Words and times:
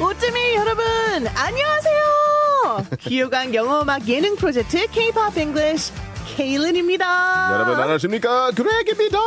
오뜨미 0.00 0.54
여러분 0.54 0.84
안녕하세요. 1.34 2.86
기호강 3.00 3.54
영어음악 3.54 4.08
예능 4.08 4.34
프로젝트 4.36 4.86
K-pop 4.88 5.38
English 5.38 5.92
케일린입니다. 6.36 7.50
여러분 7.52 7.74
안녕하십니까 7.74 8.50
그렉입니다. 8.52 9.18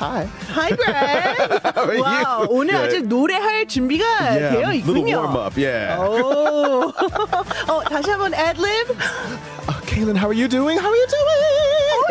Hi. 0.00 0.26
Hi 0.56 0.76
Greg. 0.76 2.00
와 2.02 2.44
오늘 2.48 2.74
Yeah. 2.74 2.96
아직 2.96 3.06
노래할 3.06 3.66
준비가 3.68 4.04
Yeah, 4.32 4.56
되어 4.56 4.72
있군요. 4.74 5.16
warm 5.18 5.36
up. 5.36 5.56
Yeah. 5.60 6.00
오. 6.00 6.92
어, 7.68 7.82
다시 7.88 8.10
한번 8.10 8.34
adlib. 8.34 8.90
Uh, 9.68 9.80
Kaylin, 9.86 10.16
how 10.16 10.26
are 10.28 10.34
you 10.34 10.48
doing? 10.48 10.76
How 10.78 10.90
are 10.90 10.96
you 10.98 11.06
doing? 11.06 11.53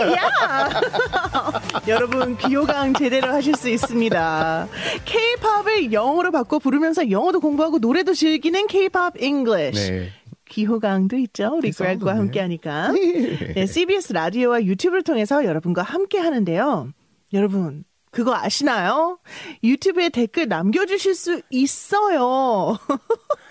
야! 0.02 0.82
여러분 1.88 2.36
비호강 2.38 2.94
제대로 2.94 3.32
하실 3.32 3.56
수 3.56 3.70
있습니다. 3.70 4.68
K-팝을 5.06 5.94
영어로 5.94 6.32
바꿔 6.32 6.60
부르면서 6.60 7.10
영어도 7.10 7.40
공부하고 7.40 7.80
노래도 7.80 8.14
즐기는 8.14 8.68
K-pop 8.68 9.24
English. 9.24 9.92
네. 9.92 10.10
기호강도 10.50 11.18
있죠. 11.18 11.56
우리 11.56 11.72
그렉과 11.72 12.14
네. 12.14 12.18
함께 12.18 12.40
하니까. 12.40 12.92
네, 13.56 13.66
CBS 13.66 14.14
라디오와 14.14 14.64
유튜브를 14.64 15.02
통해서 15.02 15.46
여러분과 15.46 15.82
함께 15.82 16.20
하는데요. 16.20 16.90
여러분, 17.34 17.84
그거 18.12 18.36
아시나요? 18.36 19.18
유튜브에 19.64 20.10
댓글 20.10 20.48
남겨주실 20.48 21.16
수 21.16 21.42
있어요. 21.50 22.78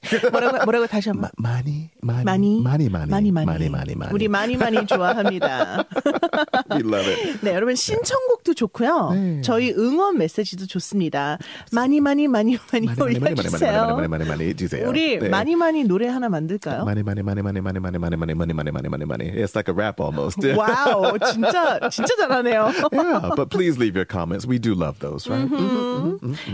뭐라고, 0.32 0.64
뭐라고 0.64 0.86
다시 0.86 1.10
한 1.10 1.20
번. 1.20 1.30
많이 1.36 1.90
많이 2.00 2.24
많이, 2.24 2.60
많이 2.60 2.88
많이 2.88 3.08
많이, 3.10 3.32
많이. 3.32 3.46
많이 3.46 3.68
많이 3.68 3.94
많이. 3.94 4.12
우리 4.12 4.28
많이, 4.28 4.56
많이 4.56 4.86
좋아합니다. 4.86 5.84
We 6.72 6.80
love 6.80 7.06
it. 7.06 7.38
네, 7.42 7.54
여러분 7.54 7.74
신청 7.74 8.18
곡도 8.50 8.54
좋고요. 8.54 9.10
네. 9.12 9.40
저희 9.42 9.72
응원 9.72 10.18
메시지도 10.18 10.66
좋습니다. 10.66 11.38
많이 11.72 12.00
많이 12.00 12.28
많이 12.28 12.58
많이 12.72 12.86
많이 12.86 12.96
많이 12.96 13.18
많이 13.18 13.18
많이 13.18 13.18
많이 13.18 13.38
올려주세요. 13.40 13.96
많이 13.96 14.08
많이 14.08 14.24
많이 14.24 14.54
주세요. 14.54 14.88
우리 14.88 15.18
네. 15.18 15.28
많이 15.28 15.56
많이 15.56 15.84
노래 15.84 16.08
하나 16.08 16.28
만들까요? 16.28 16.84
많이 16.84 17.02
많이 17.02 17.22
많이 17.22 17.42
많이 17.42 17.60
많이 17.60 17.78
많이 17.78 17.98
많이 17.98 18.16
많이 18.16 18.34
많이 18.34 18.52
많이 18.52 18.70
많이 18.70 18.88
많이 18.88 19.04
많이. 19.04 19.24
It's 19.30 19.54
like 19.54 19.68
a 19.68 19.74
rap 19.74 20.00
almost. 20.00 20.40
와우, 20.44 21.18
진짜 21.32 21.78
진짜 21.90 22.16
잘하네요. 22.16 22.72
Yeah, 22.92 23.30
but 23.36 23.50
please 23.50 23.78
leave 23.78 23.94
your 23.96 24.06
comments. 24.06 24.46
We 24.46 24.58
do 24.58 24.74
love 24.74 24.98
those, 24.98 25.28
right? 25.28 25.48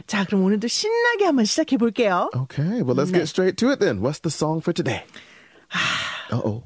자, 0.06 0.24
그럼 0.24 0.44
오늘도 0.44 0.68
신나게 0.68 1.24
한번 1.24 1.44
시작해 1.44 1.76
볼게요. 1.76 2.30
Okay, 2.34 2.82
well 2.82 2.94
let's 2.94 3.10
get 3.10 3.26
straight 3.28 3.56
to 3.58 3.70
it 3.70 3.80
then. 3.80 4.00
What's 4.00 4.20
the 4.20 4.30
song 4.30 4.60
for 4.60 4.72
today? 4.72 5.04
Uh 5.72 6.36
oh. 6.36 6.36
Uh 6.36 6.42
oh. 6.44 6.62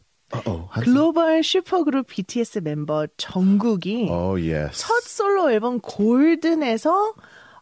글로벌 0.85 1.43
슈퍼그룹 1.43 2.07
BTS 2.07 2.59
멤버 2.61 3.07
정국이 3.17 4.09
Oh 4.11 4.41
yes. 4.41 4.81
첫 4.81 5.03
솔로 5.05 5.51
앨범 5.51 5.81
골든에서 5.81 7.15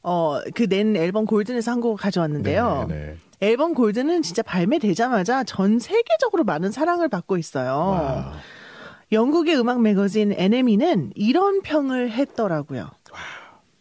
어 0.02 0.41
그 0.55 0.66
낸 0.69 0.97
앨범 0.97 1.27
골든에서 1.27 1.72
한 1.72 1.80
곡을 1.80 1.96
가져왔는데요. 2.00 2.86
네, 2.89 2.94
네. 2.94 3.16
앨범 3.41 3.74
골든은 3.74 4.22
진짜 4.22 4.42
발매되자마자 4.42 5.44
전 5.44 5.78
세계적으로 5.78 6.44
많은 6.44 6.70
사랑을 6.72 7.08
받고 7.08 7.36
있어요. 7.36 7.72
Wow. 7.72 8.33
영국의 9.12 9.58
음악 9.58 9.80
매거진 9.80 10.33
NME는 10.36 11.12
이런 11.14 11.62
평을 11.62 12.11
했더라고요. 12.11 12.91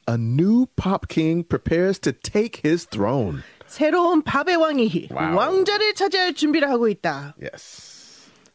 A 0.10 0.16
new 0.16 0.66
pop 0.78 1.08
king 1.10 1.46
prepares 1.48 2.00
to 2.00 2.14
take 2.14 2.62
his 2.64 2.86
throne. 2.88 3.42
새로운 3.66 4.22
팝의 4.22 4.56
왕이 4.56 5.10
wow. 5.12 5.36
왕좌를 5.36 5.96
차지할 5.96 6.34
준비를 6.34 6.70
하고 6.70 6.88
있다. 6.88 7.36
Yes. 7.42 7.97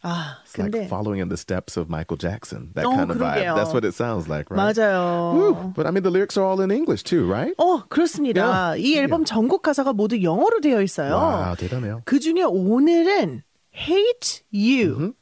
아, 0.05 0.39
It's 0.45 0.59
like 0.59 0.73
근데 0.73 0.89
following 0.89 1.21
in 1.21 1.29
the 1.29 1.37
steps 1.37 1.77
of 1.77 1.89
Michael 1.89 2.17
Jackson. 2.19 2.71
That 2.75 2.87
어, 2.87 2.91
kind 2.91 3.11
of 3.13 3.19
vibe. 3.19 3.39
그러게요. 3.39 3.55
That's 3.55 3.73
what 3.73 3.85
it 3.87 3.95
sounds 3.95 4.29
like, 4.29 4.51
right? 4.51 4.59
맞아요. 4.59 5.33
Whew. 5.35 5.73
But 5.77 5.87
I 5.87 5.91
mean, 5.93 6.03
the 6.03 6.11
lyrics 6.11 6.37
are 6.37 6.43
all 6.45 6.61
in 6.61 6.71
English 6.73 7.05
too, 7.05 7.25
right? 7.31 7.55
어, 7.59 7.85
그렇습니다. 7.89 8.75
이 8.77 8.97
앨범 8.99 9.25
전곡 9.25 9.63
가사가 9.63 9.93
모두 9.93 10.21
영어로 10.23 10.61
되어 10.61 10.83
있어요. 10.83 11.15
와, 11.15 11.55
대단해요. 11.57 12.03
그 12.05 12.19
중에 12.19 12.43
오늘은 12.43 13.43
Hate 13.75 14.43
You. 14.53 15.15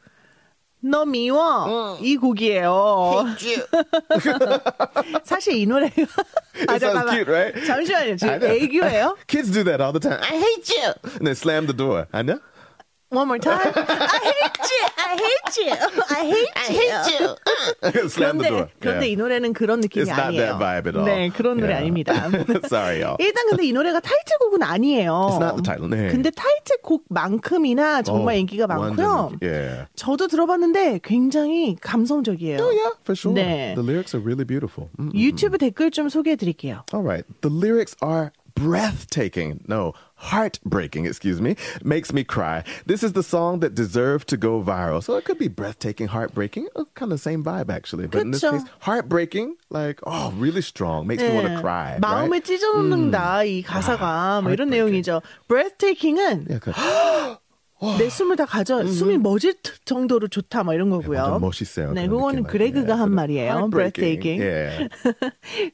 너 0.83 1.05
미워. 1.05 1.99
이 2.01 2.17
곡이에요. 2.17 3.27
사실 5.25 5.55
이 5.57 5.67
노래가. 5.67 5.93
아, 6.69 6.73
It 6.73 6.85
sounds 6.85 7.11
cute, 7.11 7.29
right? 7.29 7.67
잠시만요. 7.67 8.11
I 8.13 8.17
지금. 8.17 8.43
애교예요? 8.43 9.17
Kids 9.27 9.51
do 9.51 9.63
that 9.65 9.83
all 9.83 9.93
the 9.93 10.01
time. 10.01 10.21
I 10.23 10.37
hate 10.41 10.71
you. 10.73 10.93
And 11.21 11.27
then 11.27 11.35
slam 11.35 11.67
the 11.67 11.77
door. 11.77 12.07
I 12.13 12.23
know. 12.23 12.41
One 13.11 13.27
more 13.29 13.39
time. 13.39 13.61
I 13.77 14.21
hate 14.23 14.40
you. 14.40 14.40
I 15.11 15.17
hate 15.19 15.57
you. 15.59 15.75
I 16.09 16.23
hate 16.71 17.11
you. 17.19 18.09
slam 18.09 18.39
the 18.39 18.47
그런데, 18.47 18.49
door. 18.49 18.67
그런데 18.79 19.01
Yeah. 19.01 19.13
이 19.13 19.17
노래는 19.17 19.53
그런 19.55 19.81
느낌이 19.81 20.05
It's 20.07 20.09
not 20.15 20.31
아니에요. 20.31 20.41
that 20.41 20.59
vibe 20.63 20.87
at 20.87 20.97
all. 20.97 21.05
네, 21.05 21.31
그런 21.35 21.57
노래 21.59 21.75
Yeah. 21.75 21.83
아닙니다. 21.83 22.15
Sorry, 22.71 23.01
y'all. 23.03 23.17
일단 23.19 23.49
근데 23.51 23.67
이 23.67 23.73
노래가 23.73 23.99
타이틀곡은 24.01 24.63
아니에요. 24.63 25.11
It's 25.11 25.43
not 25.43 25.57
the 25.57 25.65
title. 25.67 25.89
네. 25.91 26.09
근데 26.13 26.31
타이틀곡만큼이나 26.31 28.03
정말 28.03 28.35
Oh, 28.35 28.41
인기가 28.41 28.67
많고요. 28.67 29.33
완전, 29.33 29.39
Yeah. 29.43 29.87
저도 29.97 30.29
들어봤는데 30.29 31.01
굉장히 31.03 31.77
감성적이에요. 31.81 32.59
Oh 32.61 32.71
yeah, 32.71 32.95
for 33.03 33.17
sure. 33.17 33.35
네. 33.35 33.75
The 33.75 33.83
lyrics 33.83 34.15
are 34.15 34.23
really 34.23 34.45
beautiful. 34.45 34.89
Mm. 34.99 35.11
유튜브 35.15 35.59
댓글 35.59 35.91
좀 35.91 36.09
소개해 36.09 36.37
드릴게요. 36.37 36.85
All 36.95 37.03
right. 37.05 37.27
The 37.43 37.51
lyrics 37.51 37.97
are 38.03 38.31
breathtaking. 38.60 39.64
No, 39.68 39.94
heartbreaking, 40.16 41.06
excuse 41.06 41.42
me. 41.42 41.56
Makes 41.84 42.14
me 42.14 42.24
cry. 42.24 42.64
This 42.86 43.04
is 43.04 43.14
the 43.14 43.22
song 43.22 43.60
that 43.60 43.76
deserved 43.76 44.30
to 44.30 44.38
go 44.38 44.62
viral. 44.64 45.04
So 45.04 45.16
it 45.16 45.26
could 45.26 45.38
be 45.38 45.48
breathtaking, 45.50 46.08
heartbreaking. 46.08 46.68
Oh, 46.76 46.86
kind 46.96 47.12
of 47.12 47.18
the 47.20 47.22
same 47.22 47.44
vibe, 47.44 47.70
actually. 47.70 48.08
But 48.08 48.22
in 48.22 48.32
this 48.32 48.42
그쵸. 48.44 48.52
case, 48.52 48.64
heartbreaking, 48.80 49.56
like, 49.70 50.00
oh, 50.08 50.32
really 50.38 50.62
strong. 50.62 51.06
Makes 51.06 51.24
me 51.24 51.34
want 51.36 51.48
to 51.48 51.60
cry. 51.60 51.98
네. 51.98 52.02
마음을 52.02 52.32
right? 52.32 52.46
찢어놓는다 52.46 53.44
이 53.44 53.62
가사가 53.64 54.42
뭐 54.42 54.52
이런 54.52 54.72
heartbreaking. 54.72 54.72
내용이죠. 54.72 55.22
breathtaking은 55.50 56.50
Yeah, 56.50 57.36
그- 57.81 57.99
내 57.99 58.09
숨을 58.11 58.37
다 58.37 58.45
가져 58.45 58.87
숨이 58.87 59.19
멎을 59.19 59.55
정도로 59.85 60.29
좋다 60.29 60.65
뭐 60.65 60.75
이런 60.75 60.91
거고요. 60.91 61.39
멋있어요. 61.41 61.93
네, 61.93 62.07
그거는. 62.07 62.43
그레그가 62.45 62.95
한 62.99 63.11
말이에요. 63.13 63.71
breathtaking. 63.71 64.41
Yeah. 64.41 64.89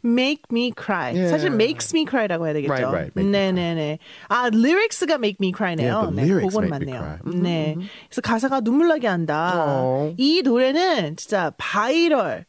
make 0.04 0.42
me 0.52 0.72
cry. 0.76 1.12
Yeah. 1.14 1.30
사실 1.30 1.50
makes 1.52 1.94
me 1.94 2.04
cry라고 2.08 2.46
해야 2.46 2.54
되겠죠. 2.54 2.70
Right, 2.70 2.86
right. 2.86 3.12
Make 3.16 3.26
me 3.28 3.32
네네 3.32 3.74
네. 3.74 3.98
아, 4.28 4.48
lyrics가 4.52 5.14
make 5.16 5.38
me 5.40 5.52
cry네요. 5.52 6.10
Yeah, 6.10 6.14
네, 6.14 6.46
그건 6.46 6.68
맞네요. 6.68 7.18
네. 7.42 7.74
그래서 8.08 8.20
가사가 8.22 8.60
눈물 8.60 8.88
나게 8.88 9.08
한다. 9.08 9.82
Oh. 9.82 10.14
이 10.16 10.42
노래는 10.42 11.16
진짜 11.16 11.52
바이럴. 11.58 12.46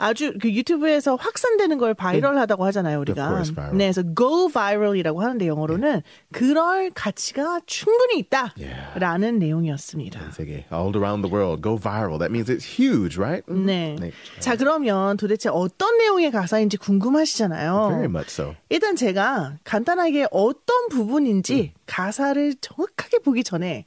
아주 0.00 0.32
그 0.40 0.50
유튜브에서 0.50 1.14
확산되는 1.16 1.76
걸 1.76 1.92
바이럴하다고 1.94 2.64
하잖아요, 2.66 3.00
우리가. 3.00 3.42
네, 3.72 3.92
그래서 3.92 4.02
go 4.16 4.48
viral이라고 4.48 5.20
하는데 5.22 5.46
영어로는 5.46 6.02
그럴 6.32 6.90
가치가 6.90 7.60
충분히 7.66 8.18
있다라는 8.18 9.38
내용이었습니다. 9.38 10.32
세계, 10.32 10.64
all 10.72 10.96
around 10.96 11.22
the 11.22 11.30
world, 11.30 11.62
go 11.62 11.78
viral. 11.78 12.18
That 12.18 12.32
means 12.32 12.50
it's 12.50 12.64
huge, 12.64 13.18
right? 13.18 13.44
Mm. 13.46 13.66
네. 13.66 13.96
네. 14.00 14.12
자, 14.40 14.56
그러면 14.56 15.16
도대체 15.18 15.50
어떤 15.50 15.98
내용의 15.98 16.30
가사인지 16.30 16.78
궁금하시잖아요. 16.78 17.88
Very 17.90 18.04
much 18.06 18.30
so. 18.30 18.54
일단 18.70 18.96
제가 18.96 19.58
간단하게 19.64 20.28
어떤 20.30 20.88
부분인지 20.88 21.74
가사를 21.86 22.54
정확하게 22.60 23.18
보기 23.18 23.44
전에 23.44 23.84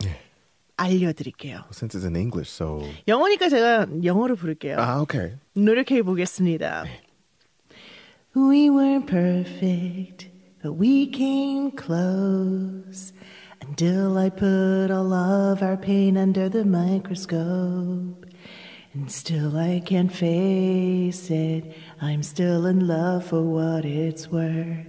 알려드릴게요. 0.77 1.65
Since 1.73 1.99
it's 1.99 2.05
in 2.05 2.17
English, 2.17 2.51
so. 2.51 2.83
영어니까 3.06 3.49
제가 3.49 3.87
영어로 4.05 4.37
부를게요. 4.37 4.77
Ah, 4.79 5.01
okay. 5.03 5.34
노력해 5.55 6.03
보겠습니다. 6.03 6.84
We 8.37 8.71
were 8.71 9.01
perfect, 9.01 10.29
but 10.62 10.75
we 10.79 11.11
came 11.11 11.73
close 11.73 13.12
until 13.62 14.17
I 14.17 14.31
put 14.31 14.91
all 14.91 15.12
of 15.12 15.62
our 15.62 15.77
pain 15.77 16.17
under 16.17 16.49
the 16.49 16.65
microscope. 16.65 18.27
And 18.95 19.11
still 19.11 19.56
I 19.59 19.81
can't 19.84 20.12
face 20.12 21.31
it. 21.31 21.75
I'm 22.01 22.23
still 22.23 22.67
in 22.67 22.87
love 22.87 23.27
for 23.27 23.43
what 23.43 23.84
it's 23.84 24.31
worth. 24.31 24.87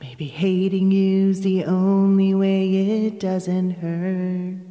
Maybe 0.00 0.26
hating 0.26 0.90
you's 0.90 1.40
the 1.40 1.64
only 1.64 2.34
way 2.34 3.06
it 3.06 3.20
doesn't 3.20 3.70
hurt. 3.80 4.69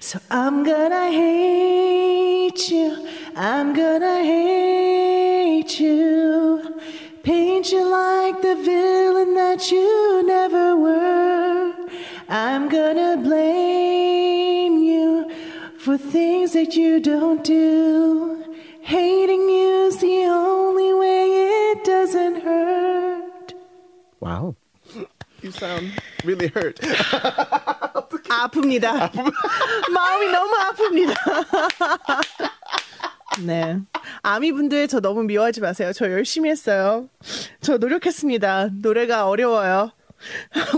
So 0.00 0.18
I'm 0.30 0.64
gonna 0.64 1.10
hate 1.10 2.68
you. 2.68 3.08
I'm 3.34 3.72
gonna 3.74 4.24
hate 4.24 5.80
you. 5.80 6.80
Paint 7.22 7.72
you 7.72 7.84
like 7.88 8.40
the 8.40 8.54
villain 8.54 9.34
that 9.34 9.70
you 9.70 10.22
never 10.26 10.76
were. 10.76 11.74
I'm 12.28 12.68
gonna 12.68 13.16
blame 13.16 14.82
you 14.82 15.30
for 15.78 15.98
things 15.98 16.52
that 16.52 16.76
you 16.76 17.00
don't 17.00 17.42
do. 17.44 18.44
Hating 18.82 19.48
you's 19.48 19.96
the 19.98 20.24
only 20.26 20.92
way 20.92 21.70
it 21.70 21.84
doesn't 21.84 22.42
hurt. 22.42 23.54
Wow. 24.20 24.54
You 25.42 25.50
sound 25.50 25.92
really 26.24 26.48
hurt. 26.48 26.80
아픕니다. 28.44 29.12
마음이 29.92 30.26
너무 30.32 30.54
아픕니다. 30.56 31.14
네. 33.44 33.78
아미 34.22 34.52
분들 34.52 34.88
저 34.88 35.00
너무 35.00 35.22
미워하지 35.24 35.60
마세요. 35.60 35.92
저 35.92 36.10
열심히 36.10 36.50
했어요. 36.50 37.08
저 37.60 37.76
노력했습니다. 37.76 38.70
노래가 38.80 39.28
어려워요. 39.28 39.90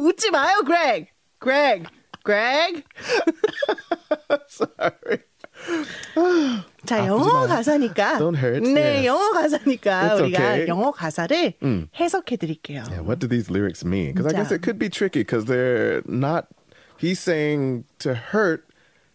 웃지 0.00 0.30
마요, 0.30 0.62
Greg. 0.64 1.06
Greg. 1.40 1.84
Greg. 2.24 2.82
Sorry. 4.48 5.18
자, 6.86 7.06
영어 7.06 7.46
가사니까. 7.46 8.18
Don't 8.18 8.36
hurt. 8.36 8.60
네, 8.62 9.02
Yes. 9.02 9.06
영어 9.06 9.30
가사니까 9.32 10.14
It's 10.16 10.20
우리가 10.22 10.38
okay. 10.38 10.66
영어 10.68 10.90
가사를 10.90 11.54
해석해 11.98 12.36
드릴게요. 12.36 12.82
Yeah, 12.88 13.00
what 13.02 13.18
do 13.20 13.28
these 13.28 13.50
lyrics 13.50 13.84
mean? 13.84 14.14
Because 14.14 14.26
I 14.32 14.36
guess 14.36 14.50
자. 14.50 14.56
it 14.56 14.62
could 14.62 14.78
be 14.78 14.88
tricky 14.88 15.20
because 15.22 15.44
they're 15.46 16.02
not. 16.06 16.46
He's 16.97 17.19
saying 17.19 17.85
to 17.99 18.13
hurt 18.15 18.65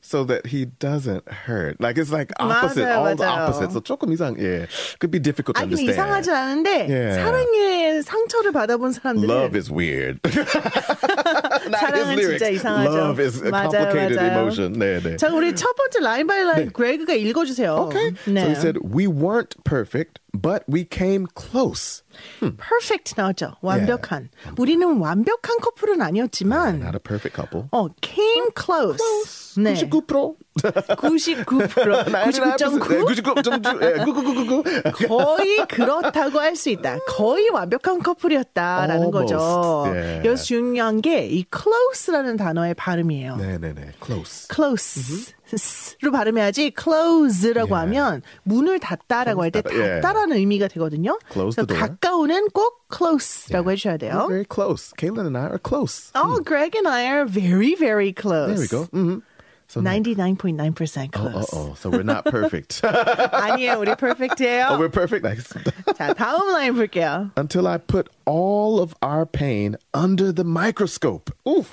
so 0.00 0.24
that 0.24 0.46
he 0.46 0.64
doesn't 0.78 1.28
hurt. 1.28 1.80
Like 1.80 1.98
it's 1.98 2.10
like 2.12 2.32
opposite, 2.38 2.84
맞아요, 2.86 2.96
all 2.96 3.16
the 3.16 3.24
맞아요. 3.24 3.48
opposites. 3.48 3.72
So 3.74 3.80
조금 3.80 4.12
이상, 4.14 4.36
yeah, 4.38 4.66
could 5.00 5.10
be 5.10 5.18
difficult 5.18 5.56
to 5.56 5.62
아, 5.62 5.66
근데 5.66 5.76
understand. 5.76 5.98
이상하진 5.98 6.32
않은데 6.32 6.88
Yeah. 6.88 7.16
사랑의 7.18 8.02
상처를 8.04 8.52
받아본 8.52 8.92
사람들은 8.92 9.28
Love 9.28 9.54
is 9.58 9.70
weird. 9.70 10.20
Not 10.24 11.80
사랑은 11.80 12.16
his 12.16 12.20
lyrics. 12.20 12.42
진짜 12.44 12.48
이상하죠. 12.50 12.92
Love 12.94 13.18
is 13.20 13.42
a 13.42 13.50
맞아요, 13.50 13.70
complicated 13.70 14.16
맞아요. 14.18 14.32
emotion. 14.32 14.72
네, 14.78 15.00
네. 15.02 15.16
자, 15.16 15.28
우리 15.32 15.54
첫 15.54 15.74
번째 15.76 16.00
라인 16.00 16.26
바이 16.26 16.44
라인 16.44 16.70
그레그가 16.72 17.14
읽어주세요. 17.14 17.74
Okay. 17.88 18.12
네. 18.26 18.40
So 18.42 18.48
he 18.48 18.54
said, 18.54 18.78
"We 18.82 19.06
weren't 19.06 19.56
perfect, 19.64 20.20
But 20.39 20.63
we 20.71 20.85
came 20.89 21.27
close." 21.35 22.03
perfect 22.57 23.15
나왔죠. 23.17 23.55
완벽한. 23.61 24.29
우리는 24.57 24.97
완벽한 24.97 25.59
커플은 25.59 26.01
아니었지만 26.01 26.75
Not 26.81 26.95
a 26.95 26.99
perfect 26.99 27.35
couple. 27.35 27.65
어, 27.71 27.87
came 28.01 28.49
close. 28.55 29.59
네. 29.61 29.73
99%. 29.73 30.35
99%. 30.97 31.45
99.9? 31.45 33.05
99.9. 33.05 33.83
예, 33.83 34.03
9999. 34.03 34.63
거의 35.07 35.65
그렇다고 35.67 36.39
할 36.39 36.55
수 36.55 36.69
있다. 36.69 36.99
거의 37.07 37.49
완벽한 37.49 38.01
커플이었다라는 38.03 39.05
Almost. 39.05 39.33
거죠. 39.33 39.83
예. 39.95 40.21
여기서 40.23 40.43
중요한 40.43 41.01
게 41.01 41.27
이 41.27 41.45
close라는 41.51 42.37
단어의 42.37 42.75
발음이에요. 42.75 43.37
네, 43.37 43.57
네, 43.57 43.73
네. 43.73 43.91
Close. 44.03 44.47
close. 44.53 45.33
로 46.01 46.11
발음해야지 46.11 46.73
close라고 46.79 47.75
예. 47.75 47.79
하면 47.79 48.21
문을 48.43 48.79
닫다라고 48.79 49.43
할때 49.43 49.61
Close 49.61 49.79
닫다. 49.79 49.97
예. 49.97 50.01
닫다라는 50.01 50.37
의미가 50.37 50.67
되거든요. 50.69 51.17
Close 51.31 51.63
그래서. 51.65 51.79
가까우는 51.87 52.49
꼭 52.49 52.85
close라고 52.95 53.71
해줘야 53.71 53.97
돼요. 53.97 54.13
We're 54.13 54.27
very 54.29 54.45
close. 54.49 54.91
Caitlin 54.97 55.25
and 55.25 55.37
I 55.37 55.45
are 55.45 55.59
close. 55.59 56.11
Oh, 56.15 56.39
Greg 56.43 56.75
and 56.75 56.87
I 56.87 57.05
are 57.07 57.25
very, 57.25 57.75
very 57.75 58.13
close. 58.13 58.47
There 58.47 58.59
we 58.59 58.67
go. 58.67 58.89
hmm 58.91 59.19
So 59.73 59.81
now- 59.81 59.97
99.9% 59.97 61.09
Oh, 61.17 61.17
close. 61.17 61.49
oh, 61.51 61.71
oh. 61.71 61.73
So 61.73 61.89
we're 61.89 62.03
not 62.05 62.25
perfect. 62.29 62.81
아니에요, 62.83 63.79
우리 63.81 63.95
perfect예요. 63.97 64.69
oh, 64.69 64.77
we're 64.77 64.91
perfect. 64.93 65.25
알겠습니다. 65.25 65.71
자, 65.97 66.13
다음 66.13 66.53
라인 66.53 66.75
볼게요. 66.75 67.31
Until 67.35 67.65
I 67.65 67.79
put 67.79 68.07
all 68.27 68.77
of 68.79 68.93
our 69.01 69.25
pain 69.25 69.75
under 69.95 70.31
the 70.31 70.45
microscope. 70.45 71.31
Ooh. 71.47 71.65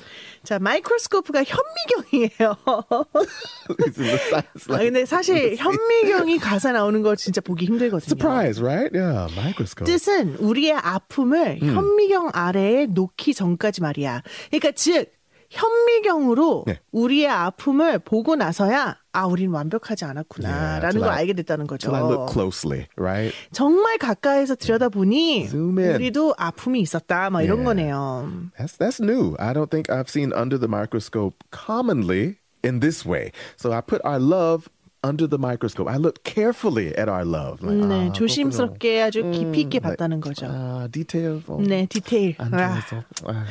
자, 0.45 0.59
마이크로스코프가 0.59 1.45
현미경이에요. 1.45 2.57
아. 2.65 4.79
근데 4.79 5.05
사실 5.05 5.57
현미경이 5.57 6.39
가사 6.39 6.73
나오는 6.73 7.03
거 7.03 7.15
진짜 7.17 7.43
보기 7.43 7.67
힘들거든요. 7.67 8.17
Surprise, 8.17 8.63
right? 8.63 8.97
Yeah, 8.97 9.29
microscope. 9.37 9.85
뜻은 9.93 10.37
우리의 10.41 10.73
아픔을 10.73 11.59
음. 11.63 11.75
현미경 11.77 12.31
아래에 12.33 12.87
놓기 12.87 13.35
전까지 13.35 13.83
말이야. 13.83 14.23
그러니까 14.51 14.71
즉 14.73 15.13
현미경으로 15.51 16.65
네. 16.67 16.79
우리의 16.93 17.29
아픔을 17.29 17.99
보고 17.99 18.37
나서야 18.37 18.97
아, 19.13 19.27
우린 19.27 19.51
완벽하지 19.51 20.05
Yeah, 20.05 20.11
않았구나라는 20.21 20.91
till 20.91 21.01
걸 21.01 21.11
I- 21.11 21.19
알게 21.21 21.33
됐다는 21.35 21.67
거죠. 21.67 21.91
Look 21.91 22.33
closely, 22.33 22.87
right? 22.97 23.35
정말 23.53 23.99
가까이서 23.99 24.55
들여다보니. 24.55 25.49
우리도 25.53 26.35
아픔이 26.39 26.81
있었다, 26.81 27.29
막 27.31 27.43
이런 27.43 27.59
Yeah. 27.59 27.67
거네요. 27.67 28.51
That's 28.57 28.79
that's 28.79 29.01
new. 29.03 29.35
I 29.41 29.53
don't 29.53 29.71
think 29.71 29.91
I've 29.91 30.09
seen 30.09 30.33
under 30.33 30.57
the 30.59 30.69
microscope 30.69 31.35
commonly 31.51 32.37
in 32.63 32.79
this 32.79 33.05
way. 33.05 33.33
So 33.59 33.73
I 33.73 33.81
put 33.81 34.01
our 34.05 34.21
love 34.21 34.71
under 35.03 35.27
the 35.27 35.39
microscope. 35.41 35.89
I 35.91 35.97
looked 35.97 36.23
carefully 36.23 36.93
at 36.95 37.09
our 37.09 37.25
love. 37.25 37.65
Like, 37.67 37.83
네, 37.89 38.11
아, 38.11 38.13
조심스럽게 38.13 39.03
아주 39.03 39.25
깊이 39.33 39.63
있게 39.63 39.81
그렇구나. 39.81 39.97
봤다는 39.97 40.21
거죠. 40.21 40.47
아, 40.47 40.87
details. 40.93 41.43
어, 41.51 41.59
네, 41.59 41.87
디테일. 41.91 42.37
안 42.39 42.53
아, 42.55 42.79
좋아서. 42.79 43.03
아. 43.27 43.45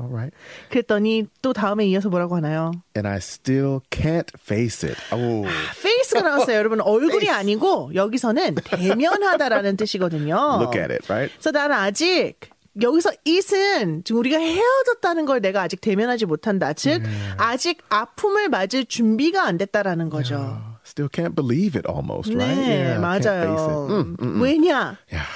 All 0.00 0.12
right. 0.12 0.34
그랬더니 0.70 1.26
또 1.42 1.52
다음에 1.52 1.86
이어서 1.86 2.08
뭐라고 2.08 2.36
하나요? 2.36 2.70
And 2.96 3.08
I 3.08 3.16
still 3.16 3.80
can't 3.90 4.28
face 4.40 4.88
it. 4.88 4.96
오. 5.14 5.44
페이스가 5.82 6.22
나왔어요. 6.22 6.56
여러분 6.56 6.80
얼굴이 6.80 7.28
아니고 7.28 7.92
여기서는 7.94 8.54
대면하다라는 8.64 9.76
뜻이거든요. 9.76 10.34
Look 10.60 10.80
at 10.80 10.92
it, 10.92 11.06
right? 11.12 11.32
그래서 11.34 11.50
나는 11.50 11.74
아직 11.76 12.36
여기서 12.80 13.10
it은 13.26 14.04
지금 14.04 14.20
우리가 14.20 14.38
헤어졌다는 14.38 15.26
걸 15.26 15.40
내가 15.40 15.62
아직 15.62 15.80
대면하지 15.80 16.26
못한다. 16.26 16.72
즉 16.74 17.02
아직 17.36 17.82
아픔을 17.88 18.48
맞을 18.48 18.84
준비가 18.84 19.44
안 19.44 19.58
됐다라는 19.58 20.10
거죠. 20.10 20.60
Still 20.86 21.10
can't 21.10 21.34
believe 21.34 21.76
it 21.76 21.86
almost, 21.90 22.32
right? 22.32 22.54
네, 22.56 22.96
Yeah, 22.96 23.00
can't 23.00 23.20
face 23.20 23.26
it. 23.26 23.46
맞아요. 23.46 23.86
음, 23.90 24.16
음, 24.20 24.36
음. 24.36 24.40
왜냐? 24.40 24.96
Yeah. 25.12 25.26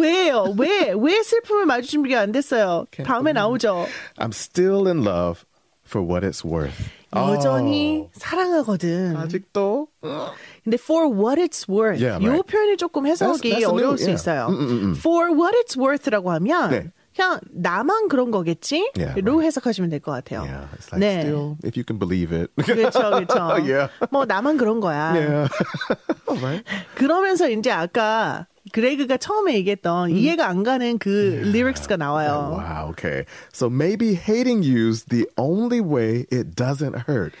왜요? 0.00 0.54
왜? 0.58 0.92
왜 0.96 1.22
슬픔을 1.22 1.66
맞을 1.66 1.82
준비가 1.84 2.20
안 2.20 2.32
됐어요? 2.32 2.86
다음에 3.04 3.32
나오죠. 3.32 3.86
I'm 4.18 4.32
still 4.32 4.86
in 4.86 5.04
love 5.06 5.44
for 5.86 6.06
what 6.06 6.26
it's 6.26 6.44
worth. 6.44 6.90
여전히 7.14 8.02
어, 8.06 8.10
사랑하거든. 8.12 9.16
아직도 9.16 9.88
근데 10.64 10.76
for 10.76 11.06
what 11.08 11.40
it's 11.40 11.66
worth 11.68 12.02
Yeah, 12.02 12.22
이 12.22 12.26
right. 12.28 12.42
표현이 12.46 12.76
조금 12.76 13.06
해석이 13.06 13.40
That's- 13.50 13.62
that's 13.62 13.72
어려울 13.72 13.96
수 13.96 14.10
yeah. 14.10 14.14
있어요. 14.14 14.46
음, 14.48 14.54
음, 14.58 14.68
음. 14.90 14.94
for 14.98 15.30
what 15.32 15.56
it's 15.56 15.78
worth라고 15.80 16.30
하면 16.32 16.70
네. 16.70 16.90
그냥 17.16 17.40
나만 17.50 18.08
그런 18.08 18.30
거겠지? 18.30 18.90
Yeah, 18.98 19.18
로 19.22 19.42
해석하시면 19.42 19.88
될 19.88 20.00
것 20.00 20.12
같아요. 20.12 20.42
Yeah, 20.42 20.68
it's 20.76 20.92
like 20.92 21.00
네. 21.00 21.20
still, 21.22 21.56
if 21.64 21.72
you 21.78 21.84
can 21.86 21.98
believe 21.98 22.34
it. 22.36 22.50
그렇죠, 22.56 23.00
그렇죠. 23.16 23.64
Yeah. 23.64 23.88
뭐 24.10 24.26
나만 24.26 24.58
그런 24.58 24.80
거야. 24.80 25.14
yeah. 25.14 25.48
Right. 26.28 26.64
그러면서 26.96 27.48
이제 27.48 27.70
아까 27.70 28.46
그레그가 28.76 29.16
처음에 29.16 29.54
얘기했던 29.54 30.10
음. 30.10 30.16
이해가 30.16 30.46
안 30.46 30.62
가는 30.62 30.98
그 30.98 31.40
리릭스가 31.46 31.96
나와요. 31.96 32.60
Wow. 32.60 32.90
Okay. 32.90 33.24
So 33.50 33.70
maybe 33.70 34.12
hating 34.12 34.62
you's 34.62 35.06
the 35.08 35.26
only 35.38 35.80
way 35.80 36.26
it 36.30 36.54
doesn't 36.54 37.08
hurt. 37.08 37.32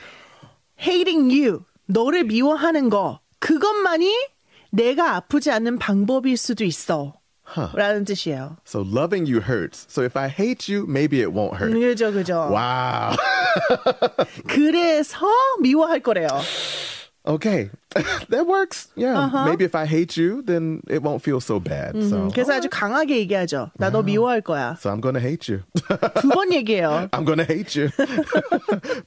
hating 0.80 1.30
you, 1.30 1.64
너를 1.88 2.24
미워하는 2.24 2.88
거, 2.88 3.20
그것만이 3.40 4.10
내가 4.70 5.16
아프지 5.16 5.50
않는 5.50 5.78
방법일 5.78 6.38
수도 6.38 6.64
있어. 6.64 7.12
라는 7.74 8.06
뜻이에요. 8.06 8.56
So 8.64 8.80
loving 8.80 9.30
you 9.30 9.42
hurts. 9.42 9.86
So 9.90 10.02
if 10.02 10.16
I 10.18 10.28
hate 10.28 10.72
you, 10.72 10.86
maybe 10.88 11.20
it 11.20 11.32
won't 11.32 11.56
hurt. 11.60 11.72
그죠, 11.72 12.12
그죠. 12.12 12.48
Wow. 12.50 13.14
그래서 14.48 15.26
미워할 15.60 16.00
거래요. 16.00 16.28
Okay. 17.26 17.70
that 18.28 18.46
works. 18.46 18.88
Yeah. 18.94 19.18
Uh-huh. 19.18 19.44
Maybe 19.46 19.64
if 19.64 19.74
I 19.74 19.86
hate 19.86 20.16
you, 20.16 20.42
then 20.42 20.82
it 20.88 21.02
won't 21.02 21.22
feel 21.22 21.40
so 21.40 21.58
bad. 21.58 21.96
So, 22.04 22.28
그래서 22.32 22.52
아주 22.54 22.68
강하게 22.70 23.16
얘기하죠. 23.18 23.70
나 23.78 23.90
너 23.90 24.02
미워할 24.02 24.40
거야. 24.42 24.76
so 24.78 24.90
I'm 24.90 25.00
to 25.14 25.20
hate 25.20 25.48
you. 25.48 25.62
두 26.20 26.28
번 26.28 26.52
얘기해요. 26.52 27.08
I'm 27.12 27.24
to 27.38 27.44
hate 27.44 27.74
you. 27.74 27.88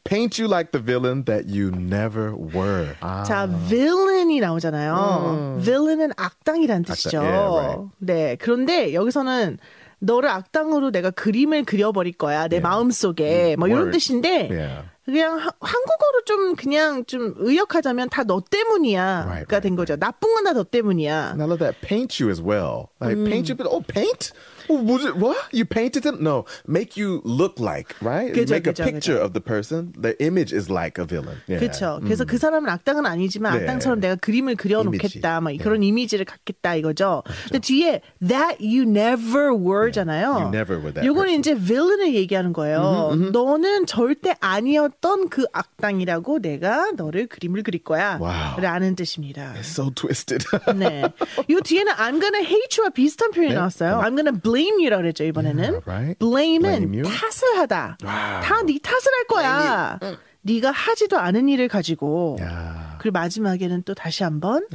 Paint 0.03 0.39
you 0.39 0.47
like 0.47 0.71
the 0.71 0.79
villain 0.79 1.23
that 1.25 1.45
you 1.47 1.71
never 1.71 2.33
were. 2.35 2.95
아. 3.01 3.23
자, 3.23 3.47
villain이 3.69 4.39
나오잖아요. 4.39 5.59
villain은 5.63 6.11
악당이란 6.17 6.83
뜻이죠. 6.83 7.21
yeah, 7.21 7.47
right. 7.47 7.89
네. 7.99 8.35
그런데 8.39 8.93
여기서는 8.93 9.57
너를 9.99 10.29
악당으로 10.29 10.91
내가 10.91 11.11
그림을 11.11 11.65
그려버릴 11.65 12.13
거야. 12.13 12.47
내 12.47 12.59
마음 12.59 12.89
속에. 12.89 13.55
뭐 13.57 13.67
이런 13.67 13.81
Word. 13.91 13.97
뜻인데 13.97 14.47
Yeah. 14.49 14.83
그냥 15.10 15.38
하- 15.39 15.51
한국어로 15.60 16.24
좀 16.25 16.56
그냥 16.56 17.06
좀 17.06 17.34
의역하자면 17.38 18.10
다 18.10 18.24
너 18.24 18.42
때문이야가 18.42 19.25
Right, 19.25 19.48
된 19.62 19.74
right, 19.74 19.75
거죠. 19.75 19.96
나쁜 19.98 20.34
건 20.36 20.44
다 20.44 20.54
너 20.54 20.63
때문이야. 20.63 21.32
And 21.32 21.42
I 21.42 21.48
love 21.48 21.60
that. 21.60 21.80
Paint 21.82 22.22
you 22.22 22.30
as 22.30 22.42
well. 22.42 22.89
Like 23.01 23.18
paint 23.25 23.50
you, 23.50 23.56
but 23.56 23.68
oh, 23.68 23.82
paint? 23.82 24.32
Oh, 24.69 24.81
was 24.83 25.03
it 25.03 25.17
what? 25.17 25.38
You 25.51 25.65
painted 25.65 26.03
them? 26.03 26.21
No, 26.21 26.45
make 26.67 26.95
you 26.95 27.21
look 27.25 27.59
like 27.59 27.95
right. 28.01 28.33
그죠, 28.33 28.53
make 28.53 28.67
a 28.67 28.73
그죠, 28.73 28.83
picture 28.83 29.17
of 29.17 29.33
the 29.33 29.41
person. 29.41 29.93
The 29.99 30.15
image 30.23 30.53
is 30.53 30.69
like 30.69 31.01
a 31.01 31.05
villain. 31.07 31.41
Yeah. 31.47 31.59
그렇죠. 31.59 31.99
그래서 32.03 32.23
그 32.25 32.38
사람은 32.38 32.69
악당은 32.69 33.05
아니지만 33.05 33.53
네. 33.53 33.59
악당처럼 33.59 33.99
내가 33.99 34.15
그림을 34.15 34.55
그려놓겠다, 34.55 35.41
막 35.41 35.53
그런 35.59 35.81
이미지를 35.81 36.25
갖겠다 36.25 36.75
이거죠. 36.75 37.23
근데 37.45 37.59
뒤에 37.59 38.01
that 38.21 38.57
you 38.61 38.83
never 38.83 39.55
were잖아요. 39.55 40.29
You 40.33 40.47
never 40.49 40.77
were 40.77 40.93
that 40.93 41.07
요거는 41.07 41.39
이제 41.39 41.55
villain을 41.55 42.13
얘기하는 42.13 42.53
거예요. 42.53 43.15
너는 43.31 43.88
절대 43.88 44.35
아니었던 44.39 45.29
그 45.29 45.45
악당이라고 45.51 46.39
내가 46.39 46.91
너를 46.91 47.25
그림을 47.25 47.63
그릴 47.63 47.83
거야. 47.83 48.19
와우. 48.21 48.61
라는 48.61 48.95
뜻입니다. 48.95 49.55
So 49.61 49.89
twisted. 49.95 50.45
네. 50.75 51.03
요 51.49 51.59
뒤에는 51.59 51.93
I'm 51.93 52.21
gonna 52.21 52.45
hate 52.45 52.77
you와 52.77 52.89
비슷한 52.89 53.31
표현이 53.31 53.53
나왔어요. 53.53 53.99
I'm 54.01 54.15
gonna 54.15 54.31
blame 54.31 54.59
you라고 54.68 55.01
그랬죠, 55.01 55.24
이번에는. 55.24 55.63
Yeah, 55.63 55.89
right. 55.89 56.20
blame은 56.20 56.62
Blame 56.89 57.01
you? 57.01 57.04
탓을 57.04 57.58
하다. 57.60 57.98
와우. 58.04 58.42
다네 58.44 58.80
탓을 58.82 59.13
할 59.13 59.24
거야. 59.28 60.00
네가 60.42 60.72
하지도 60.72 61.18
않은 61.20 61.50
일을 61.50 61.68
가지고. 61.68 62.38
yeah. 62.39 62.98
그리고 63.00 63.13
마지막에는 63.13 63.84
또 63.84 63.94
다시 63.94 64.24
한번 64.24 64.66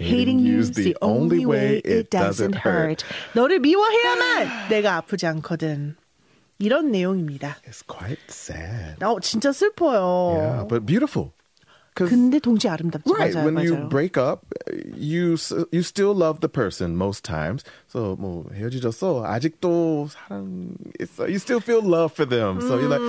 Hating 0.00 0.42
you's 0.42 0.74
the 0.74 0.94
only 1.00 1.44
way 1.46 1.80
it 1.86 2.10
doesn't 2.10 2.66
hurt. 2.66 3.04
너를 3.34 3.60
미워해야만 3.60 4.68
내가 4.68 4.96
아프지 4.96 5.26
않거든. 5.26 5.96
이런 6.58 6.90
내용입니다. 6.90 7.56
It's 7.68 7.82
quite 7.86 8.22
sad. 8.28 9.04
어, 9.04 9.18
진짜 9.20 9.52
슬퍼요. 9.52 10.36
Yeah, 10.38 10.68
but 10.68 10.86
beautiful. 10.86 11.30
'Cause- 11.95 12.09
근데 12.11 12.39
동시에 12.39 12.69
아름답지 12.69 13.11
Right. 13.11 13.35
맞아요. 13.35 13.43
when 13.45 13.57
you 13.57 13.75
맞아요. 13.75 13.89
break 13.89 14.15
up, 14.15 14.45
you 14.95 15.33
s- 15.33 15.51
you 15.73 15.81
still 15.83 16.15
love 16.15 16.39
the 16.39 16.47
person 16.47 16.95
most 16.95 17.23
times. 17.25 17.65
So 17.91 18.15
뭐 18.15 18.45
헤어지셨어. 18.53 19.25
아직도 19.25 20.07
사랑 20.07 20.75
있어. 21.01 21.27
You 21.27 21.39
still 21.41 21.59
feel 21.59 21.81
love 21.83 22.13
for 22.13 22.29
them. 22.29 22.61
So 22.61 22.77
you're 22.79 22.87
like, 22.87 23.01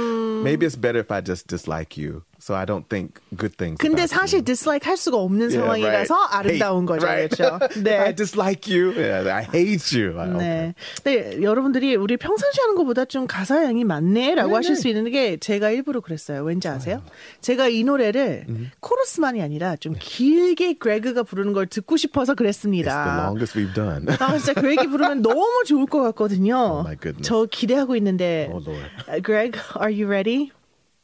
maybe 0.42 0.66
it's 0.66 0.74
better 0.80 0.98
if 0.98 1.12
I 1.12 1.20
just 1.22 1.46
dislike 1.46 1.96
you. 2.00 2.22
So 2.45 2.53
I 2.53 2.63
don't 2.63 2.87
think 2.87 3.17
good 3.35 3.57
things. 3.57 3.81
근데 3.81 4.05
사실 4.05 4.37
you. 4.37 4.45
dislike 4.45 4.85
할 4.85 4.97
수가 4.97 5.17
없는 5.17 5.49
Yeah, 5.49 5.65
상황이라서 5.65 6.13
right. 6.13 6.61
아름다운 6.61 6.85
Hate, 6.85 6.85
거죠. 6.85 7.05
right. 7.07 7.35
그렇죠? 7.35 7.55
if 7.65 7.89
I 7.89 8.13
네. 8.13 8.15
dislike 8.15 8.69
you, 8.69 8.93
yeah, 8.93 9.25
I 9.33 9.41
hate 9.49 9.81
you. 9.97 10.13
I- 10.19 10.29
okay. 10.29 10.37
네. 10.37 10.75
네, 11.05 11.41
여러분들이 11.41 11.95
우리 11.95 12.17
평상시 12.17 12.61
하는 12.61 12.75
것보다 12.75 13.05
좀 13.05 13.25
가사 13.25 13.63
양이 13.65 13.83
많네라고 13.83 14.49
네네. 14.49 14.55
하실 14.57 14.75
수 14.75 14.87
있는 14.87 15.09
게 15.09 15.37
제가 15.37 15.71
일부러 15.71 16.01
그랬어요. 16.01 16.43
왠지 16.43 16.67
아세요? 16.67 17.01
제가 17.41 17.67
이 17.67 17.83
노래를 17.83 18.45
음. 18.47 18.69
코러스만이 18.79 19.41
아니라 19.41 19.75
좀 19.77 19.95
길게 19.99 20.73
그레그가 20.75 21.23
부르는 21.23 21.51
걸 21.53 21.65
듣고 21.65 21.97
싶어서 21.97 22.33
It's 22.33 22.37
the 22.37 22.45
그랬습니다. 22.45 23.25
longest 23.25 23.57
we've 23.57 23.73
done. 23.73 24.05
아, 24.19 24.37
진짜 24.37 24.53
그레기 24.53 24.85
부르면 24.85 25.23
너무 25.23 25.63
좋을 25.65 25.87
것 25.87 25.99
같거든요. 26.13 26.53
Oh 26.55 26.79
my 26.85 26.95
goodness. 26.95 27.23
저 27.27 27.47
기대하고 27.49 27.95
있는데. 27.95 28.49
Oh, 28.53 28.61
Lord. 28.63 28.85
Uh, 29.09 29.19
Greg, 29.19 29.57
are 29.81 29.89
you 29.89 30.05
ready? 30.07 30.51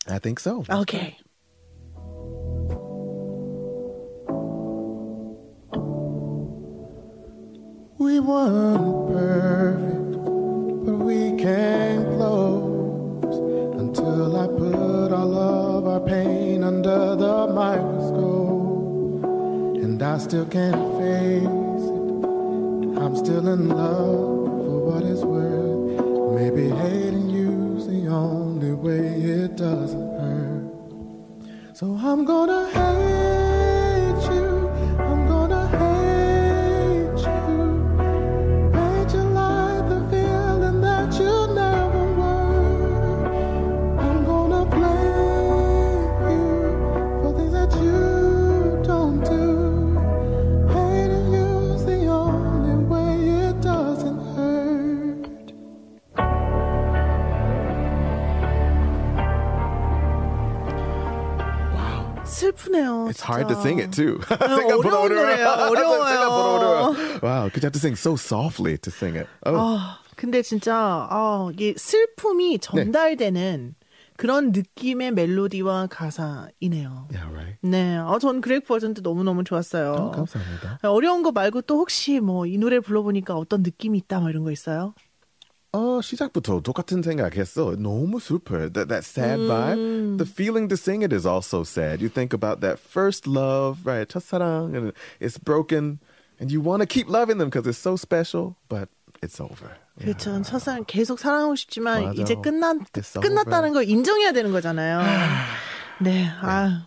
I 0.08 0.20
think 0.20 0.40
so. 0.40 0.64
Okay. 0.70 1.18
Weren't 8.22 9.08
perfect, 9.14 10.14
but 10.86 10.98
we 10.98 11.36
came 11.38 12.04
close 12.16 13.38
until 13.80 14.38
I 14.38 14.48
put 14.48 15.12
all 15.12 15.36
of 15.36 15.88
our 15.88 16.00
pain 16.02 16.64
under 16.64 17.16
the 17.16 17.48
microscope. 17.54 19.24
And 19.84 20.02
I 20.02 20.18
still 20.18 20.46
can't 20.46 20.98
face 21.00 21.44
it. 21.44 22.98
I'm 23.04 23.16
still 23.16 23.48
in 23.48 23.70
love 23.70 24.48
for 24.66 24.80
what 24.88 25.04
it's 25.04 25.22
worth. 25.22 26.40
Maybe 26.40 26.70
hating 26.70 27.30
you's 27.30 27.88
the 27.88 28.08
only 28.08 28.74
way 28.74 29.22
it 29.22 29.56
doesn't 29.58 30.20
hurt. 30.20 30.72
So 31.74 31.98
I'm 32.02 32.26
gonna 32.26 32.70
hate 32.70 33.21
슬프네요. 62.42 63.08
It's 63.10 63.22
hard 63.22 63.48
to 63.48 63.56
진짜. 63.56 63.62
sing 63.62 63.80
it 63.80 63.92
too. 63.92 64.20
어려운 64.42 65.10
노래예요. 65.14 65.48
어려워요. 65.70 67.22
Wow, 67.22 67.46
because 67.46 67.62
you 67.62 67.68
have 67.68 67.74
to 67.74 67.80
sing 67.80 67.96
so 67.96 68.16
softly 68.16 68.78
to 68.78 68.90
sing 68.92 69.16
it. 69.18 69.28
Oh, 69.46 69.56
아, 69.58 70.00
근데 70.16 70.42
진짜 70.42 70.76
아, 71.10 71.50
이게 71.54 71.74
슬픔이 71.78 72.60
전달되는 72.60 73.76
그런 74.18 74.52
느낌의 74.52 75.12
멜로디와 75.14 75.88
가사이네요. 75.88 77.08
yeah, 77.12 77.28
right. 77.34 77.58
네, 77.64 77.98
어, 77.98 78.20
전 78.20 78.42
그렉 78.42 78.66
버전도 78.68 79.02
너무 79.02 79.24
너무 79.24 79.44
좋았어요. 79.44 79.94
어, 79.94 80.12
감사합니다. 80.12 80.80
어려운 80.84 81.24
거 81.24 81.32
말고 81.32 81.62
또 81.64 81.78
혹시 81.80 82.20
뭐 82.20 82.46
이 82.46 82.58
노래 82.58 82.80
불러보니까 82.80 83.36
어떤 83.36 83.64
느낌이 83.64 83.98
있다 83.98 84.20
뭐 84.20 84.30
이런 84.30 84.44
거 84.44 84.52
있어요? 84.52 84.94
어, 85.73 86.01
시작부터 86.01 86.61
똑같은 86.61 87.03
생각했어. 87.03 87.77
너무 87.77 88.19
슬퍼. 88.19 88.73
That 88.73 88.89
that 88.89 89.05
sad 89.05 89.41
vibe. 89.41 90.17
The 90.17 90.25
feeling 90.25 90.69
to 90.69 90.77
sing 90.77 91.05
it 91.05 91.13
is 91.15 91.27
also 91.27 91.65
sad. 91.65 92.01
You 92.01 92.09
think 92.09 92.33
about 92.33 92.61
that 92.61 92.79
first 92.79 93.27
love, 93.29 93.85
right? 93.85 94.09
첫사랑, 94.09 94.75
and 94.75 94.93
it's 95.21 95.37
broken, 95.37 95.99
and 96.41 96.51
you 96.51 96.63
want 96.63 96.81
to 96.81 96.87
keep 96.87 97.09
loving 97.11 97.37
them 97.39 97.51
because 97.51 97.67
it's 97.69 97.77
so 97.77 97.97
special, 97.97 98.57
but 98.71 98.89
it's 99.21 99.39
over. 99.39 99.77
그렇죠. 100.01 100.41
첫사랑 100.43 100.85
계속 100.87 101.19
사랑하고 101.19 101.57
싶지만 101.57 102.05
맞아. 102.05 102.23
이제 102.23 102.35
끝난 102.37 102.81
It's 102.93 103.21
끝났다는 103.21 103.73
걸 103.73 103.85
인정해야 103.85 104.33
되는 104.33 104.53
거잖아요. 104.53 105.01
네, 106.01 106.27
아. 106.41 106.87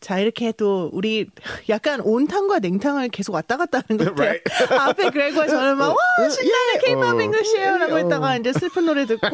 자, 0.00 0.18
이렇게 0.18 0.52
또 0.52 0.90
우리 0.92 1.26
약간 1.68 2.00
온탕과 2.00 2.58
냉탕을 2.58 3.08
계속 3.08 3.34
왔다 3.34 3.56
갔다 3.56 3.82
하는 3.86 4.04
것 4.04 4.14
같아요. 4.14 4.28
Right. 4.28 4.44
앞에 4.78 5.10
그레고와 5.10 5.46
저는 5.46 5.78
막, 5.78 5.88
와, 5.88 6.28
신나는 6.28 6.80
케이팝 6.84 7.16
어. 7.16 7.22
잉글시에요 7.22 7.78
라고 7.78 7.94
어. 7.94 7.96
했다가 7.96 8.36
이제 8.36 8.52
슬픈 8.52 8.86
노래 8.86 9.06
듣고 9.06 9.26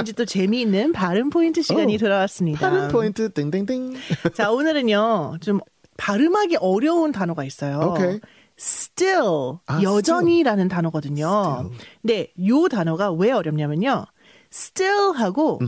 이제 0.00 0.12
또 0.12 0.24
재미있는 0.24 0.92
발음 0.92 1.30
포인트 1.30 1.60
시간이 1.62 1.96
어. 1.96 1.98
돌아왔습니다. 1.98 2.60
다른 2.60 2.88
포인트 2.88 3.32
띵띵띵. 3.32 3.96
자, 4.34 4.50
오늘은요, 4.50 5.38
좀 5.40 5.60
발음하기 5.96 6.56
어려운 6.60 7.12
단어가 7.12 7.44
있어요. 7.44 7.94
오케이. 7.94 8.20
still, 8.58 9.58
아, 9.66 9.82
여전히라는 9.82 10.68
단어거든요. 10.68 11.70
근데 12.00 12.32
요 12.46 12.68
단어가 12.68 13.12
왜 13.12 13.32
어렵냐면요. 13.32 14.06
still하고 14.50 15.60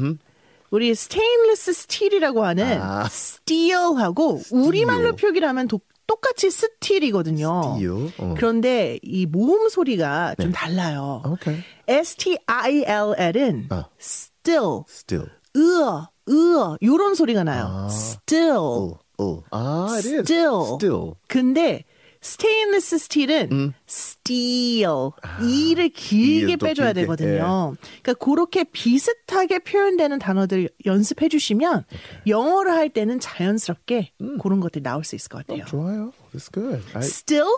우리 0.70 0.94
스테인리스 0.94 1.72
스틸이라고 1.72 2.44
하는 2.44 2.80
아. 2.82 3.04
steel하고 3.06 4.42
우리말로 4.50 5.16
표기를 5.16 5.48
하면 5.48 5.66
도- 5.68 5.80
똑같이 6.06 6.50
스틸이거든요. 6.50 7.74
Steel, 7.76 8.10
어. 8.18 8.34
그런데 8.36 8.98
이 9.02 9.26
모음 9.26 9.68
소리가 9.68 10.34
좀 10.40 10.52
달라요. 10.52 11.22
Okay. 11.34 11.62
S-T-I-L-L은 11.86 13.68
어. 13.70 13.84
still, 14.00 14.82
Still. 14.88 15.28
으어, 15.56 16.08
으어, 16.28 16.76
요런 16.82 17.14
소리가 17.14 17.44
나요. 17.44 17.66
아. 17.68 17.88
still. 17.90 18.58
Oh, 18.58 18.98
oh. 19.18 19.44
Ah, 19.52 19.94
it 19.98 20.06
is. 20.06 20.20
Still. 20.22 20.76
Still. 20.76 21.14
근데 21.28 21.84
스테인리스 22.32 22.98
스틸은 22.98 23.72
steel 23.88 25.10
이를 25.42 25.88
길게 25.88 26.36
이를 26.44 26.58
또 26.58 26.66
빼줘야 26.66 26.92
길게, 26.92 27.00
되거든요. 27.02 27.74
그러니까 28.02 28.14
그렇게 28.14 28.64
비슷하게 28.64 29.60
표현되는 29.60 30.18
단어들 30.18 30.68
연습해 30.84 31.28
주시면 31.28 31.84
영어를 32.26 32.72
할 32.72 32.90
때는 32.90 33.18
자연스럽게 33.20 34.12
그런 34.42 34.60
것들이 34.60 34.82
나올 34.82 35.04
수 35.04 35.16
있을 35.16 35.28
것 35.30 35.46
같아요. 35.46 35.64
좋아요. 35.64 36.12
That's 36.34 36.52
good. 36.52 36.82
I, 36.94 37.00
Still, 37.02 37.48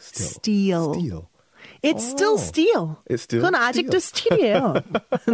Still. 0.00 0.30
steel. 0.30 0.94
Steel. 0.94 1.22
It's 1.82 2.04
still 2.04 2.34
Oh. 2.34 2.42
steel. 2.42 2.96
It's 3.08 3.22
still 3.22 3.40
그건 3.42 3.54
아직도 3.54 3.98
스틸이에요. 3.98 4.74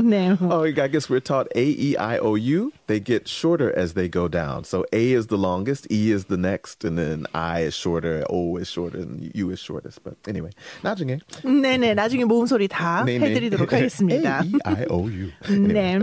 네. 0.05 0.37
Oh, 0.43 0.65
I 0.65 0.89
guess 0.89 1.09
we're 1.09 1.21
taught 1.23 1.49
A, 1.57 1.65
E, 1.65 1.97
I, 1.97 2.19
O, 2.19 2.35
U. 2.37 2.73
They 2.87 3.01
get 3.01 3.27
shorter 3.29 3.73
as 3.77 3.95
they 3.95 4.09
go 4.09 4.29
down. 4.29 4.65
So 4.65 4.85
A 4.93 5.13
is 5.13 5.29
the 5.29 5.39
longest, 5.39 5.87
E 5.91 6.11
is 6.13 6.27
the 6.27 6.37
next, 6.37 6.85
and 6.85 6.99
then 6.99 7.25
I 7.33 7.63
is 7.65 7.75
shorter, 7.75 8.25
O 8.29 8.59
is 8.59 8.69
shorter, 8.69 8.99
and 9.01 9.31
U 9.35 9.51
is 9.51 9.61
shortest. 9.61 10.03
But 10.05 10.17
anyway, 10.29 10.51
나중에. 10.83 11.19
네네. 11.45 11.95
나중에 11.95 12.25
모음 12.25 12.47
소리 12.47 12.69
다 12.69 13.05
네네. 13.05 13.27
해드리도록 13.31 13.73
하겠습니다. 13.73 14.43
A, 14.45 14.49
E, 14.49 14.53
I, 14.65 14.85
O, 14.91 15.09
U. 15.09 15.31
네. 15.69 15.99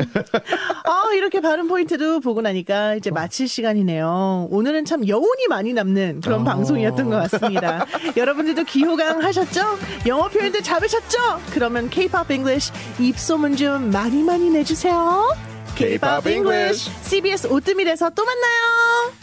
아, 0.86 1.13
이렇게 1.15 1.41
발음 1.41 1.67
포인트도 1.67 2.22
보고 2.22 2.41
나니까 2.41 2.96
이제 2.96 3.12
마칠 3.12 3.48
시간이네요. 3.48 4.48
오늘은 4.50 4.86
참 4.86 5.08
여운이 5.08 5.48
많이 5.50 5.74
남는 5.74 6.22
그런 6.22 6.41
어. 6.41 6.43
방송이었던 6.43 7.10
것 7.10 7.29
같습니다. 7.29 7.86
여러분들도 8.17 8.63
기호강 8.63 9.22
하셨죠? 9.24 9.62
영어 10.08 10.29
표현들 10.39 10.63
잡으셨죠? 10.63 11.17
그러면 11.51 11.89
K-pop 11.89 12.34
English 12.34 12.72
입소문 13.00 13.55
좀 13.58 13.91
많이 13.91 14.24
많이 14.24 14.50
내주세요. 14.50 15.36
K-pop 15.75 16.29
English 16.29 16.89
CBS 17.03 17.48
오뜨밀에서 17.48 18.10
또 18.12 18.24
만나요. 18.24 19.13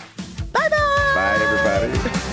Bye 0.52 0.70
bye. 0.70 1.14
Bye 1.14 1.42
everybody. 1.42 2.25